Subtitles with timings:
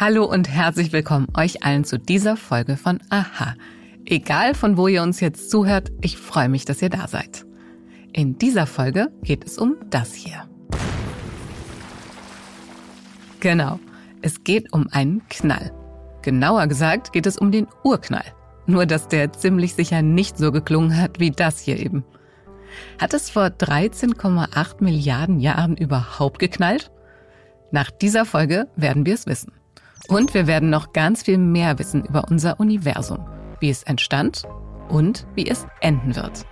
[0.00, 3.56] Hallo und herzlich willkommen euch allen zu dieser Folge von Aha.
[4.04, 7.44] Egal von wo ihr uns jetzt zuhört, ich freue mich, dass ihr da seid.
[8.12, 10.48] In dieser Folge geht es um das hier.
[13.40, 13.80] Genau,
[14.22, 15.72] es geht um einen Knall.
[16.22, 18.32] Genauer gesagt geht es um den Urknall.
[18.66, 22.04] Nur dass der ziemlich sicher nicht so geklungen hat wie das hier eben.
[23.00, 26.92] Hat es vor 13,8 Milliarden Jahren überhaupt geknallt?
[27.72, 29.50] Nach dieser Folge werden wir es wissen.
[30.06, 33.26] Und wir werden noch ganz viel mehr wissen über unser Universum,
[33.60, 34.44] wie es entstand
[34.88, 36.46] und wie es enden wird.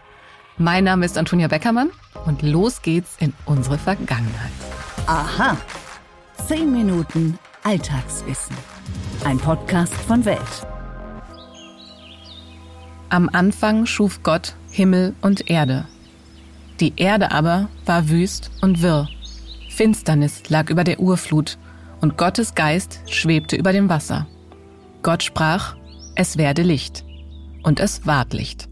[0.58, 1.90] Mein Name ist Antonia Beckermann
[2.24, 4.50] und los geht's in unsere Vergangenheit.
[5.06, 5.56] Aha.
[6.46, 8.56] Zehn Minuten Alltagswissen.
[9.24, 10.66] Ein Podcast von Welt.
[13.08, 15.86] Am Anfang schuf Gott Himmel und Erde.
[16.80, 19.08] Die Erde aber war wüst und wirr.
[19.70, 21.58] Finsternis lag über der Urflut
[22.06, 24.28] und Gottes Geist schwebte über dem Wasser.
[25.02, 25.74] Gott sprach,
[26.14, 27.04] es werde Licht.
[27.64, 28.68] Und es ward Licht.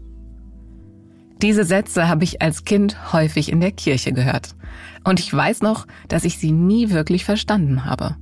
[1.41, 4.55] Diese Sätze habe ich als Kind häufig in der Kirche gehört.
[5.03, 8.15] Und ich weiß noch, dass ich sie nie wirklich verstanden habe.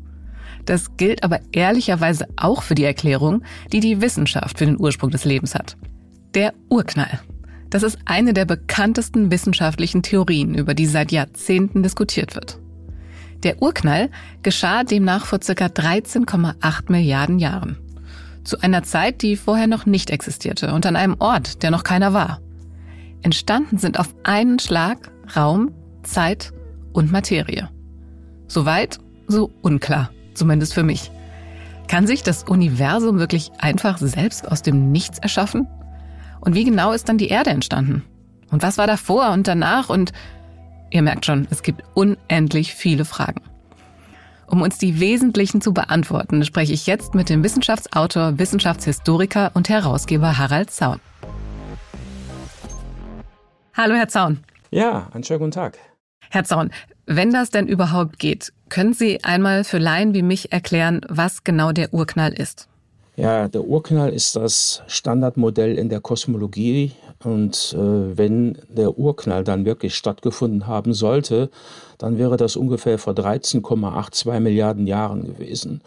[0.65, 5.25] Das gilt aber ehrlicherweise auch für die Erklärung, die die Wissenschaft für den Ursprung des
[5.25, 5.77] Lebens hat.
[6.33, 7.19] Der Urknall.
[7.69, 12.62] Das ist eine der bekanntesten wissenschaftlichen Theorien, über die seit Jahrzehnten diskutiert wird.
[13.43, 14.09] Der Urknall
[14.41, 17.77] geschah demnach vor circa 13,8 Milliarden Jahren.
[18.43, 22.13] Zu einer Zeit, die vorher noch nicht existierte und an einem Ort, der noch keiner
[22.13, 22.39] war.
[23.21, 25.71] Entstanden sind auf einen Schlag Raum,
[26.03, 26.53] Zeit
[26.91, 27.69] und Materie.
[28.47, 31.11] Soweit, so unklar, zumindest für mich.
[31.87, 35.67] Kann sich das Universum wirklich einfach selbst aus dem Nichts erschaffen?
[36.41, 38.03] Und wie genau ist dann die Erde entstanden?
[38.51, 40.11] Und was war davor und danach und
[40.93, 43.41] Ihr merkt schon, es gibt unendlich viele Fragen.
[44.45, 50.37] Um uns die wesentlichen zu beantworten, spreche ich jetzt mit dem Wissenschaftsautor, Wissenschaftshistoriker und Herausgeber
[50.37, 50.99] Harald Zaun.
[53.73, 54.43] Hallo, Herr Zaun.
[54.69, 55.79] Ja, einen schönen guten Tag.
[56.29, 56.69] Herr Zaun,
[57.07, 61.71] wenn das denn überhaupt geht, können Sie einmal für Laien wie mich erklären, was genau
[61.71, 62.69] der Urknall ist?
[63.15, 66.93] Ja, der Urknall ist das Standardmodell in der Kosmologie.
[67.23, 71.49] Und äh, wenn der Urknall dann wirklich stattgefunden haben sollte,
[71.99, 75.81] dann wäre das ungefähr vor 13,82 Milliarden Jahren gewesen.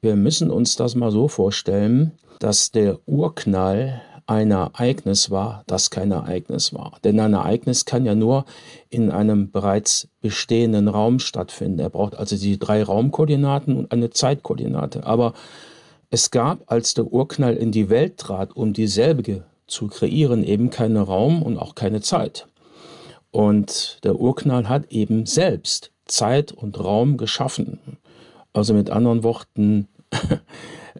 [0.00, 6.10] Wir müssen uns das mal so vorstellen, dass der Urknall ein Ereignis war, das kein
[6.10, 6.98] Ereignis war.
[7.04, 8.46] Denn ein Ereignis kann ja nur
[8.88, 11.78] in einem bereits bestehenden Raum stattfinden.
[11.78, 15.04] Er braucht also die drei Raumkoordinaten und eine Zeitkoordinate.
[15.04, 15.34] Aber
[16.10, 20.96] es gab, als der Urknall in die Welt trat, um dieselbe zu kreieren, eben keinen
[20.96, 22.46] Raum und auch keine Zeit.
[23.30, 27.98] Und der Urknall hat eben selbst Zeit und Raum geschaffen.
[28.52, 29.88] Also mit anderen Worten,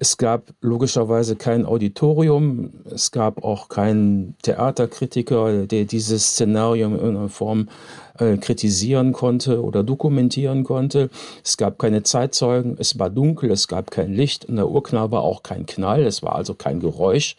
[0.04, 7.30] es gab logischerweise kein Auditorium, es gab auch keinen Theaterkritiker, der dieses Szenario in irgendeiner
[7.30, 7.70] Form
[8.18, 11.08] äh, kritisieren konnte oder dokumentieren konnte.
[11.42, 15.22] Es gab keine Zeitzeugen, es war dunkel, es gab kein Licht und der Urknall war
[15.22, 17.36] auch kein Knall, es war also kein Geräusch.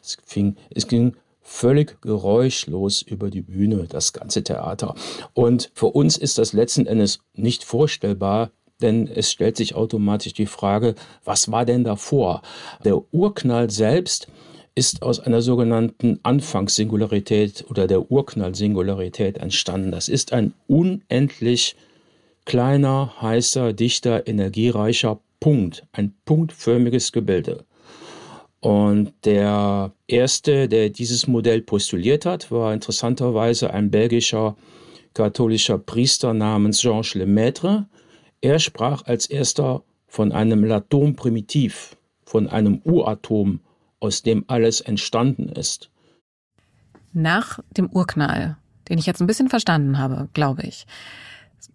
[0.00, 4.94] Es, fing, es ging völlig geräuschlos über die Bühne, das ganze Theater.
[5.32, 8.50] Und für uns ist das letzten Endes nicht vorstellbar,
[8.82, 12.42] denn es stellt sich automatisch die Frage, was war denn davor?
[12.84, 14.28] Der Urknall selbst
[14.74, 19.92] ist aus einer sogenannten Anfangssingularität oder der Urknall-Singularität entstanden.
[19.92, 21.76] Das ist ein unendlich
[22.44, 27.64] kleiner, heißer, dichter, energiereicher Punkt, ein punktförmiges Gebilde.
[28.60, 34.56] Und der erste, der dieses Modell postuliert hat, war interessanterweise ein belgischer
[35.12, 37.86] katholischer Priester namens Georges Lemaitre.
[38.44, 41.96] Er sprach als erster von einem Latom primitiv,
[42.26, 43.60] von einem Uratom
[44.00, 45.88] aus dem alles entstanden ist.
[47.14, 48.58] Nach dem Urknall,
[48.90, 50.84] den ich jetzt ein bisschen verstanden habe, glaube ich.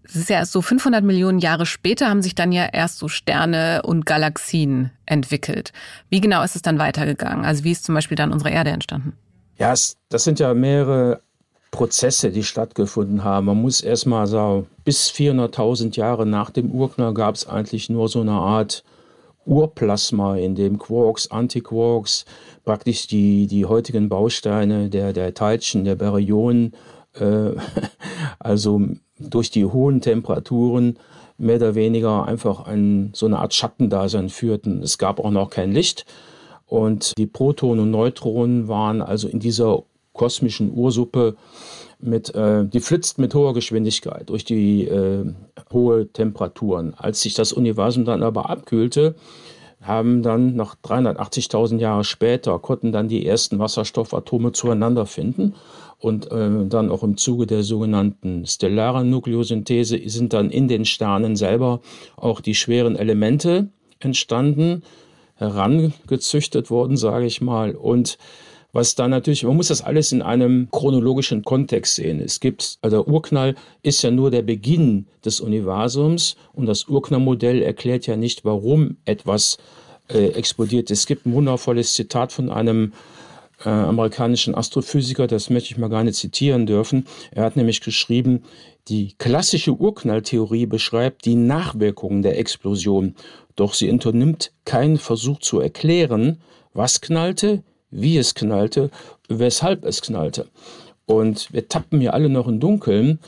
[0.03, 3.07] Es ist ja erst so 500 Millionen Jahre später haben sich dann ja erst so
[3.07, 5.73] Sterne und Galaxien entwickelt.
[6.09, 7.45] Wie genau ist es dann weitergegangen?
[7.45, 9.13] Also wie ist zum Beispiel dann unsere Erde entstanden?
[9.57, 9.73] Ja,
[10.09, 11.23] das sind ja mehrere
[11.71, 13.45] Prozesse, die stattgefunden haben.
[13.45, 18.09] Man muss erst mal sagen, bis 400.000 Jahre nach dem Urknall gab es eigentlich nur
[18.09, 18.83] so eine Art
[19.45, 22.25] Urplasma, in dem Quarks, Antiquarks,
[22.65, 26.73] praktisch die, die heutigen Bausteine der, der Teilchen, der Baryonen,
[27.13, 27.51] äh,
[28.39, 28.81] also
[29.19, 30.97] durch die hohen Temperaturen
[31.37, 34.83] mehr oder weniger einfach ein, so eine Art Schattendasein führten.
[34.83, 36.05] Es gab auch noch kein Licht
[36.65, 39.83] und die Protonen und Neutronen waren also in dieser
[40.13, 41.35] kosmischen Ursuppe
[41.99, 45.25] mit, äh, die flitzt mit hoher Geschwindigkeit durch die äh,
[45.71, 46.93] hohe Temperaturen.
[46.95, 49.15] Als sich das Universum dann aber abkühlte,
[49.81, 55.55] haben dann nach 380.000 Jahre später konnten dann die ersten Wasserstoffatome zueinander finden
[55.99, 61.35] und äh, dann auch im Zuge der sogenannten stellaren Nukleosynthese sind dann in den Sternen
[61.35, 61.81] selber
[62.15, 63.69] auch die schweren Elemente
[63.99, 64.83] entstanden,
[65.35, 67.75] herangezüchtet worden, sage ich mal.
[67.75, 68.17] Und
[68.71, 72.19] was da natürlich, man muss das alles in einem chronologischen Kontext sehen.
[72.19, 77.61] Es gibt, also der Urknall ist ja nur der Beginn des Universums und das Urknallmodell
[77.61, 79.57] erklärt ja nicht, warum etwas
[80.09, 80.91] äh, explodiert.
[80.91, 82.93] Es gibt ein wundervolles Zitat von einem
[83.65, 87.05] äh, amerikanischen Astrophysiker, das möchte ich mal gar nicht zitieren dürfen.
[87.31, 88.43] Er hat nämlich geschrieben,
[88.87, 93.15] die klassische Urknalltheorie beschreibt die Nachwirkungen der Explosion,
[93.55, 96.41] doch sie unternimmt keinen Versuch zu erklären,
[96.73, 98.89] was knallte, wie es knallte,
[99.27, 100.47] weshalb es knallte.
[101.05, 103.19] Und wir tappen hier alle noch im Dunkeln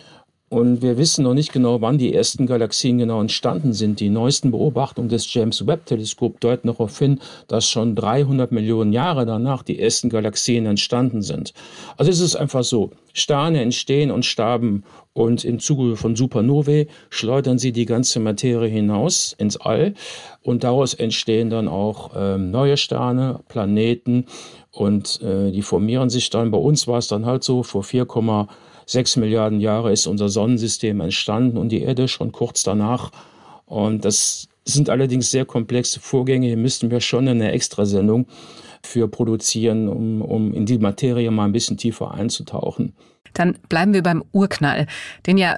[0.52, 4.02] und wir wissen noch nicht genau, wann die ersten Galaxien genau entstanden sind.
[4.02, 9.26] Die neuesten Beobachtungen des James Webb Teleskop deuten darauf hin, dass schon 300 Millionen Jahre
[9.26, 11.54] danach die ersten Galaxien entstanden sind.
[11.96, 12.92] Also es ist einfach so.
[13.14, 19.36] Sterne entstehen und starben und im Zuge von Supernovae schleudern sie die ganze Materie hinaus
[19.38, 19.94] ins All
[20.42, 24.26] und daraus entstehen dann auch äh, neue Sterne, Planeten
[24.72, 26.52] und äh, die formieren sich dann.
[26.52, 28.06] Bei uns war es dann halt so vor 4,
[28.86, 33.12] sechs Milliarden Jahre ist unser Sonnensystem entstanden und die Erde schon kurz danach.
[33.66, 36.48] Und das sind allerdings sehr komplexe Vorgänge.
[36.48, 38.28] Hier müssten wir schon eine Extrasendung
[38.84, 42.94] für produzieren, um, um in die Materie mal ein bisschen tiefer einzutauchen.
[43.34, 44.88] Dann bleiben wir beim Urknall,
[45.26, 45.58] den ja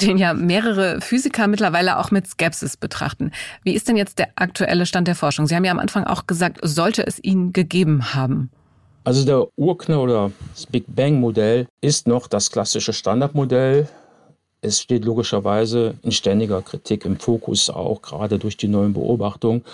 [0.00, 3.32] den ja mehrere Physiker mittlerweile auch mit Skepsis betrachten.
[3.64, 5.46] Wie ist denn jetzt der aktuelle Stand der Forschung?
[5.46, 8.50] Sie haben ja am Anfang auch gesagt, sollte es ihn gegeben haben.
[9.04, 13.88] Also der Urknall oder das Big Bang Modell ist noch das klassische Standardmodell.
[14.60, 19.64] Es steht logischerweise in ständiger Kritik im Fokus, auch gerade durch die neuen Beobachtungen.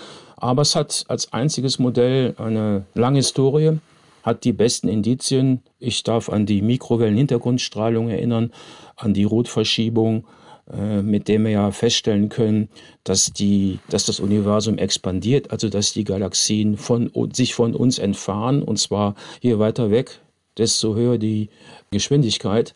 [0.45, 3.79] Aber es hat als einziges Modell eine lange Historie,
[4.21, 5.63] hat die besten Indizien.
[5.79, 8.51] Ich darf an die Mikrowellenhintergrundstrahlung erinnern,
[8.95, 10.25] an die Rotverschiebung,
[10.71, 12.69] äh, mit dem wir ja feststellen können,
[13.03, 18.61] dass, die, dass das Universum expandiert, also dass die Galaxien von, sich von uns entfahren,
[18.61, 20.21] und zwar je weiter weg,
[20.59, 21.49] desto höher die
[21.89, 22.75] Geschwindigkeit.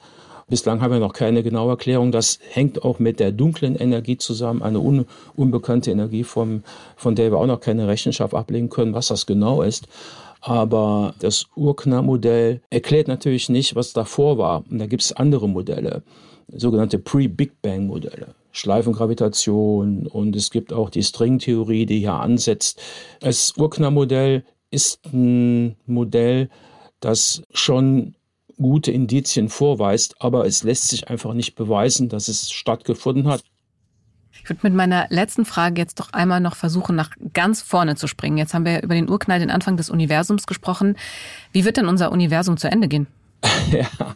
[0.50, 2.12] Bislang haben wir noch keine genaue Erklärung.
[2.12, 5.06] Das hängt auch mit der dunklen Energie zusammen, eine un,
[5.36, 6.64] unbekannte Energieform,
[6.96, 9.88] von der wir auch noch keine Rechenschaft ablegen können, was das genau ist.
[10.42, 14.64] Aber das Urknallmodell erklärt natürlich nicht, was davor war.
[14.70, 16.04] Und da gibt es andere Modelle
[16.52, 18.36] sogenannte Pre-Big Bang-Modelle.
[18.52, 22.82] Schleifengravitation und es gibt auch die Stringtheorie, die hier ansetzt.
[23.20, 26.50] Das Urknallmodell ist ein Modell,
[27.00, 28.16] das schon
[28.62, 33.44] gute Indizien vorweist, aber es lässt sich einfach nicht beweisen, dass es stattgefunden hat.
[34.32, 38.08] Ich würde mit meiner letzten Frage jetzt doch einmal noch versuchen, nach ganz vorne zu
[38.08, 38.38] springen.
[38.38, 40.98] Jetzt haben wir über den Urknall, den Anfang des Universums gesprochen.
[41.52, 43.08] Wie wird denn unser Universum zu Ende gehen?
[43.72, 44.16] ja,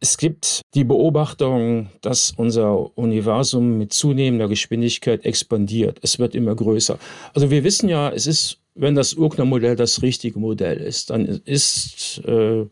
[0.00, 5.98] es gibt die Beobachtung, dass unser Universum mit zunehmender Geschwindigkeit expandiert.
[6.02, 6.98] Es wird immer größer.
[7.34, 12.22] Also wir wissen ja, es ist, wenn das Urknall-Modell das richtige Modell ist, dann ist
[12.24, 12.66] äh,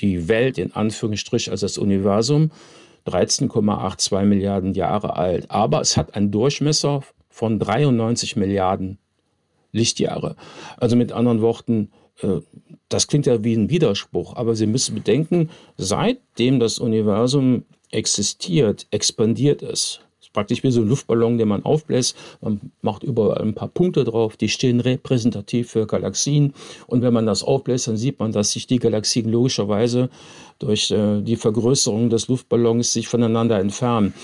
[0.00, 2.50] die Welt in Anführungsstrich, also das Universum,
[3.06, 5.50] 13,82 Milliarden Jahre alt.
[5.50, 8.98] Aber es hat einen Durchmesser von 93 Milliarden
[9.72, 10.36] Lichtjahre.
[10.76, 12.40] Also mit anderen Worten, äh,
[12.88, 19.62] das klingt ja wie ein Widerspruch, aber Sie müssen bedenken, seitdem das Universum existiert, expandiert
[19.62, 20.00] es.
[20.32, 22.16] Praktisch wie so ein Luftballon, den man aufbläst.
[22.40, 26.54] Man macht überall ein paar Punkte drauf, die stehen repräsentativ für Galaxien.
[26.86, 30.08] Und wenn man das aufbläst, dann sieht man, dass sich die Galaxien logischerweise
[30.58, 34.14] durch äh, die Vergrößerung des Luftballons sich voneinander entfernen.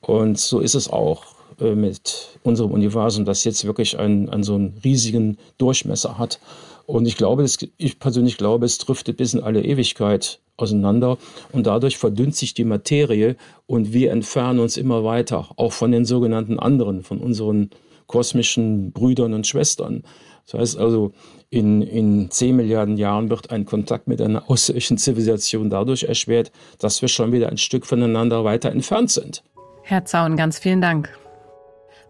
[0.00, 1.24] Und so ist es auch
[1.60, 6.40] äh, mit unserem Universum, das jetzt wirklich einen, einen so einen riesigen Durchmesser hat.
[6.86, 7.46] Und ich glaube,
[7.76, 11.18] ich persönlich glaube, es driftet bis in alle Ewigkeit auseinander
[11.52, 13.36] und dadurch verdünnt sich die Materie
[13.66, 17.70] und wir entfernen uns immer weiter, auch von den sogenannten anderen, von unseren
[18.06, 20.02] kosmischen Brüdern und Schwestern.
[20.46, 21.12] Das heißt also,
[21.50, 27.00] in, in 10 Milliarden Jahren wird ein Kontakt mit einer außerirdischen Zivilisation dadurch erschwert, dass
[27.00, 29.42] wir schon wieder ein Stück voneinander weiter entfernt sind.
[29.82, 31.10] Herr Zaun, ganz vielen Dank.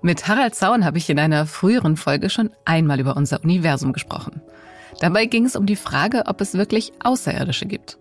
[0.00, 4.43] Mit Harald Zaun habe ich in einer früheren Folge schon einmal über unser Universum gesprochen.
[5.01, 7.99] Dabei ging es um die Frage, ob es wirklich Außerirdische gibt.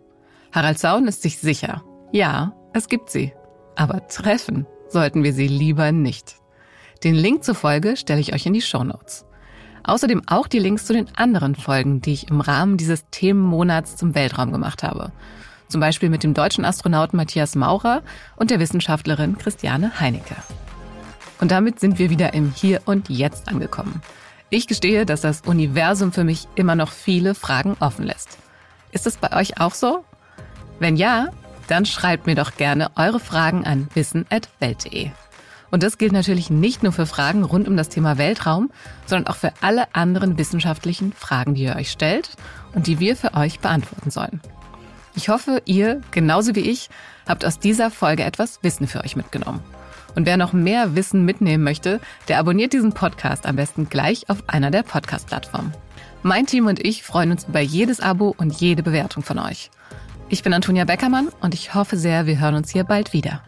[0.51, 1.83] Harald Zaun ist sich sicher.
[2.11, 3.33] Ja, es gibt sie.
[3.75, 6.35] Aber treffen sollten wir sie lieber nicht.
[7.03, 9.25] Den Link zur Folge stelle ich euch in die Show Notes.
[9.83, 14.13] Außerdem auch die Links zu den anderen Folgen, die ich im Rahmen dieses Themenmonats zum
[14.13, 15.11] Weltraum gemacht habe.
[15.69, 18.03] Zum Beispiel mit dem deutschen Astronauten Matthias Maurer
[18.35, 20.35] und der Wissenschaftlerin Christiane Heinecke.
[21.39, 24.01] Und damit sind wir wieder im Hier und Jetzt angekommen.
[24.53, 28.37] Ich gestehe, dass das Universum für mich immer noch viele Fragen offen lässt.
[28.91, 30.03] Ist es bei euch auch so?
[30.77, 31.29] Wenn ja,
[31.69, 35.11] dann schreibt mir doch gerne eure Fragen an wissen.welt.de.
[35.71, 38.71] Und das gilt natürlich nicht nur für Fragen rund um das Thema Weltraum,
[39.05, 42.31] sondern auch für alle anderen wissenschaftlichen Fragen, die ihr euch stellt
[42.75, 44.41] und die wir für euch beantworten sollen.
[45.15, 46.89] Ich hoffe, ihr, genauso wie ich,
[47.25, 49.61] habt aus dieser Folge etwas Wissen für euch mitgenommen.
[50.15, 54.43] Und wer noch mehr Wissen mitnehmen möchte, der abonniert diesen Podcast am besten gleich auf
[54.47, 55.73] einer der Podcast-Plattformen.
[56.23, 59.71] Mein Team und ich freuen uns über jedes Abo und jede Bewertung von euch.
[60.29, 63.41] Ich bin Antonia Beckermann und ich hoffe sehr, wir hören uns hier bald wieder.